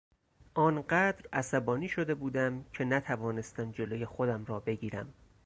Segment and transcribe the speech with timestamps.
[0.53, 5.13] آنقدر عصبانی شده بودم که نتوانستم جلو خودم را بگیرم.